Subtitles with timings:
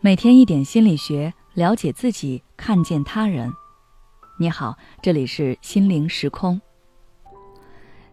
[0.00, 3.52] 每天一点心理学，了解自己，看见他人。
[4.38, 6.60] 你好，这里是心灵时空。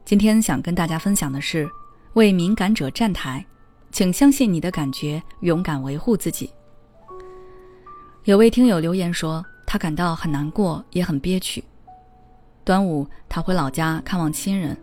[0.05, 1.69] 今天想跟大家分享的是，
[2.13, 3.45] 为敏感者站台，
[3.91, 6.49] 请相信你的感觉，勇敢维护自己。
[8.23, 11.63] 有位听友留言说，他感到很难过，也很憋屈。
[12.63, 14.77] 端午他回老家看望亲人，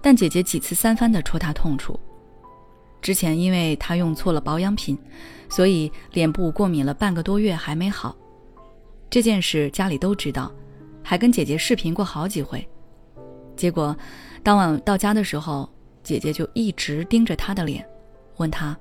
[0.00, 2.00] 但姐姐几次三番的戳他痛处。
[3.02, 4.96] 之前因为他用错了保养品，
[5.50, 8.16] 所以脸部过敏了半个多月还没好。
[9.10, 10.50] 这件事家里都知道，
[11.02, 12.66] 还跟姐姐视频过好几回。
[13.56, 13.94] 结果
[14.42, 15.68] 当晚到家的时候，
[16.02, 17.84] 姐姐就一直盯着他的脸，
[18.38, 18.74] 问他：“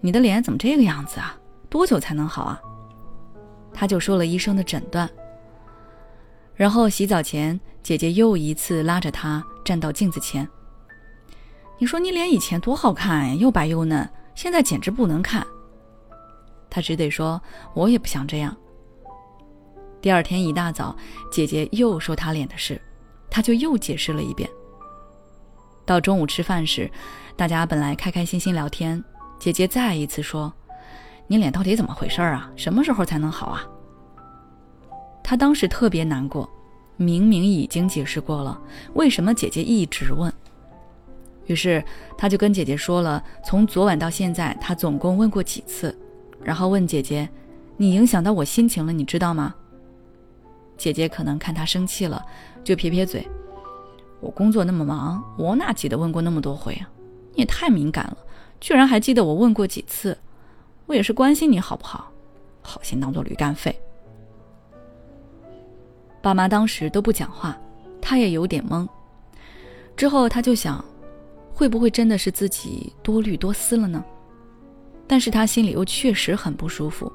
[0.00, 1.36] 你的脸怎么这个样子啊？
[1.68, 2.58] 多久才能好啊？”
[3.74, 5.08] 他就说了医生的诊断。
[6.54, 10.48] 然后洗澡前，姐姐又一次拉着他站到镜子前。
[11.78, 15.46] 你说你脸以前多好看呀，又白又嫩，现在简直不能看。
[16.68, 17.40] 他只得说
[17.72, 18.54] ：“我也不想这样。”
[20.02, 20.96] 第二天一大早，
[21.30, 22.80] 姐姐又说她脸的事，
[23.30, 24.48] 他就又解释了一遍。
[25.86, 26.90] 到中午吃饭时，
[27.36, 29.02] 大家本来开开心心聊天，
[29.38, 30.52] 姐姐再一次说
[31.26, 32.50] ：“你脸到底怎么回事啊？
[32.56, 33.64] 什么时候才能好啊？”
[35.22, 36.48] 他当时特别难过，
[36.96, 38.60] 明明已经解释过了，
[38.94, 40.32] 为什么姐姐一直问？
[41.48, 41.82] 于是
[42.16, 45.96] 他就跟姐姐说了，从昨晚到现在，他总共问过几次，
[46.44, 47.26] 然后问姐姐
[47.78, 49.54] ：“你影响到我心情了，你知道吗？”
[50.76, 52.22] 姐姐可能看他生气了，
[52.62, 53.26] 就撇撇嘴
[54.20, 56.88] ：“我工作那么忙，我哪记得问过那么多回啊？
[57.32, 58.18] 你也太敏感了，
[58.60, 60.16] 居然还记得我问过几次。
[60.84, 62.12] 我也是关心你好不好，
[62.60, 63.74] 好心当做驴肝肺。”
[66.20, 67.58] 爸妈当时都不讲话，
[68.02, 68.86] 他也有点懵。
[69.96, 70.84] 之后他就想。
[71.58, 74.04] 会不会真的是自己多虑多思了呢？
[75.08, 77.12] 但是他心里又确实很不舒服。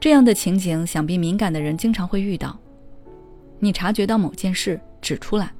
[0.00, 2.58] 这样的情景，想必敏感的人经常会遇到。
[3.60, 5.52] 你察觉到某件事，指出来，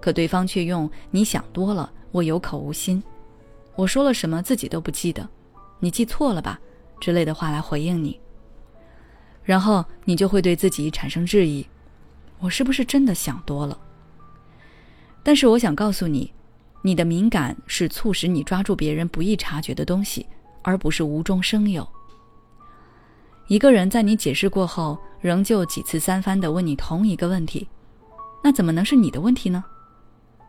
[0.00, 3.00] 可对方却用“你想多了，我有口无心，
[3.76, 5.28] 我说了什么自己都不记得，
[5.78, 6.58] 你记错了吧”
[6.98, 8.18] 之类的话来回应你。
[9.44, 11.64] 然后你就会对自己产生质疑：
[12.40, 13.78] 我是不是真的想多了？
[15.24, 16.30] 但是我想告诉你，
[16.82, 20.26] 你的敏感是促使你抓住别人不易察觉的东西，
[20.62, 21.84] 而不是无中生有。
[23.48, 27.66] 一个人在你解释过后，仍旧几次三番的问你同一个问题，
[28.42, 29.64] 那怎么能是你的问题呢？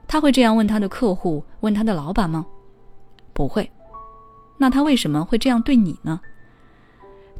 [0.07, 2.45] 他会这样问他的客户，问他的老板吗？
[3.33, 3.71] 不会。
[4.57, 6.19] 那他为什么会这样对你呢？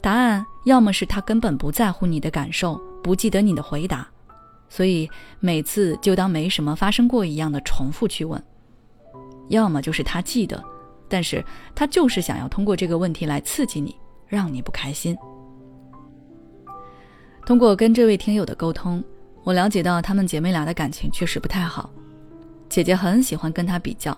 [0.02, 4.08] 答案要么是他根本不在乎你的感受，不记得你的回答。
[4.68, 5.10] 所以
[5.40, 8.42] 每次就当没什么发生过一样的重复去问，
[9.50, 10.62] 要么就是他记得，
[11.08, 11.44] 但是
[11.74, 13.96] 他就是想要通过这个问题来刺激你，
[14.28, 15.16] 让你不开心。
[17.46, 19.04] 通过跟这位听友的沟通，
[19.44, 21.90] 我了解到她们姐妹俩的感情确实不太好。
[22.68, 24.18] 姐姐很喜欢跟她比较，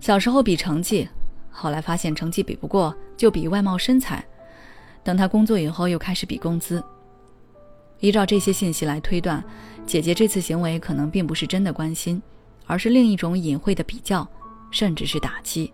[0.00, 1.06] 小时候比成绩，
[1.50, 4.24] 后来发现成绩比不过，就比外貌身材，
[5.04, 6.82] 等她工作以后又开始比工资。
[8.00, 9.42] 依照这些信息来推断，
[9.86, 12.20] 姐姐这次行为可能并不是真的关心，
[12.66, 14.26] 而是另一种隐晦的比较，
[14.70, 15.72] 甚至是打击。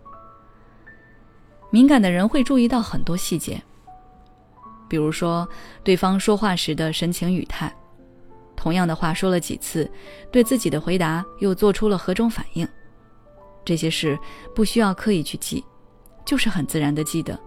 [1.70, 3.60] 敏感的人会注意到很多细节，
[4.88, 5.48] 比如说
[5.82, 7.74] 对方说话时的神情语态，
[8.54, 9.90] 同样的话说了几次，
[10.30, 12.68] 对自己的回答又做出了何种反应。
[13.64, 14.18] 这些事
[14.54, 15.64] 不需要刻意去记，
[16.24, 17.38] 就是很自然的记得，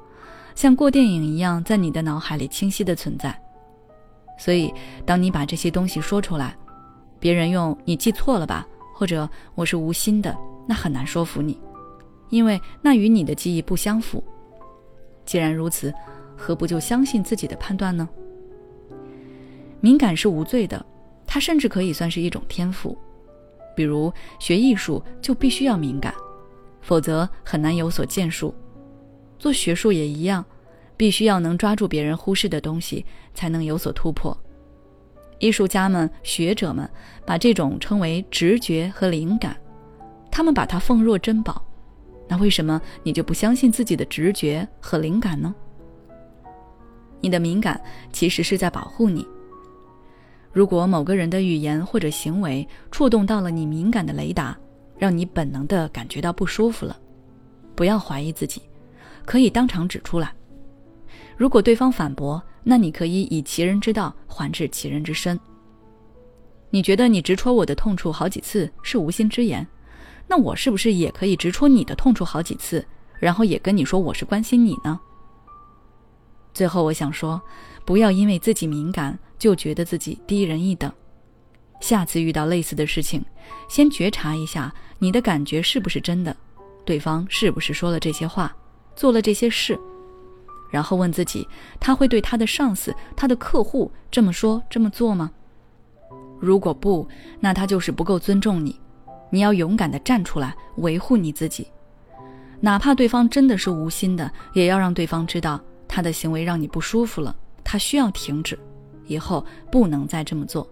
[0.56, 3.45] 像过电影一样，在你的脑海里清晰的存在。
[4.38, 4.74] 所以，
[5.06, 6.56] 当你把这些东西说出来，
[7.20, 10.36] 别人用“你记错了吧”或者“我是无心的”，
[10.68, 11.60] 那很难说服你，
[12.30, 14.24] 因为那与你的记忆不相符。
[15.26, 15.94] 既然如此，
[16.36, 18.08] 何不就相信自己的判断呢？
[19.80, 20.86] 敏感是无罪的，
[21.26, 22.98] 它甚至可以算是一种天赋。
[23.76, 26.14] 比如学艺术就必须要敏感，
[26.82, 28.54] 否则很难有所建树。
[29.38, 30.44] 做学术也一样。
[30.98, 34.38] 必须要能抓住别人忽视的东西，才能有所突破。
[35.40, 36.90] 艺术家们、学者们
[37.26, 39.56] 把这种称为直觉和灵感，
[40.32, 41.62] 他们把它奉若珍宝。
[42.28, 45.54] 那为什么你就不相信自己的直觉和灵感呢？
[47.22, 47.80] 你的敏感
[48.12, 49.28] 其实是在保护你。
[50.52, 54.58] 如果某个人的语言或者行为触动到了你敏感的雷达，
[54.98, 56.98] 让你本能的感觉到不舒服了，
[57.76, 58.62] 不要怀疑自己，
[59.26, 60.34] 可以当场指出来。
[61.38, 65.40] 如果对方反驳，那你可以以其人之道还治其人之身。
[66.70, 69.66] 你觉得你直戳我的痛处好几次是无心之言，
[70.28, 72.86] 那我是不是也可以直戳你的痛处好几次，
[73.20, 75.00] 然后也跟你说我是关心你呢？
[76.54, 77.42] 最后我想说，
[77.86, 80.92] 不要因为自己敏感就觉得自己低人一等。
[81.82, 83.24] 下次遇到类似的事情，
[83.70, 86.36] 先觉察一下你的感觉是不是真的，
[86.86, 88.56] 对方是不是说了这些话，
[88.96, 89.80] 做了这些事，
[90.76, 91.48] 然后问自己，
[91.80, 95.32] 他会对他的上司、他的客户这么说、这么做吗？
[96.38, 97.08] 如果不，
[97.40, 98.78] 那他就是不够尊重你。
[99.30, 101.66] 你要勇敢地站出来维护你自己，
[102.60, 105.58] 哪怕对方真的是无心的，也要让对方知道
[105.88, 107.34] 他的行为让你不舒服了，
[107.64, 108.60] 他需要停止，
[109.08, 110.68] 以后不能再这么做。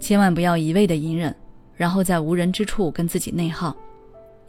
[0.00, 1.32] 千万不要一味的隐忍，
[1.76, 3.76] 然后在无人之处跟自己内耗，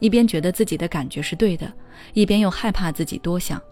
[0.00, 1.72] 一边觉得自己的感觉是对的，
[2.14, 3.62] 一边又害怕自己多想。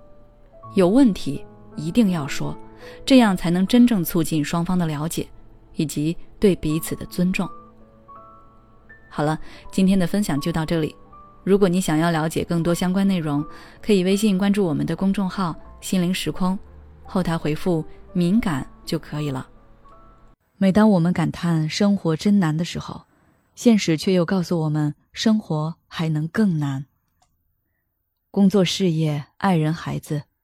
[0.75, 1.44] 有问题
[1.76, 2.56] 一定要说，
[3.05, 5.29] 这样才能真正促进双方的了解，
[5.75, 7.49] 以及对彼此的尊重。
[9.09, 9.38] 好了，
[9.73, 10.94] 今天的分享就到这里。
[11.43, 13.44] 如果你想要了解更多相关内容，
[13.81, 16.59] 可以微信关注我们的公众号“心灵时空”，
[17.05, 19.49] 后台回复“敏感”就可以了。
[20.59, 23.03] 每当我们感叹生活真难的时候，
[23.55, 26.85] 现实却又告诉我们，生活还能更难。
[28.31, 30.25] 工作、事业、爱人、孩子、